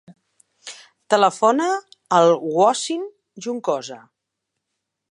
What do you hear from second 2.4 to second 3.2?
Wasim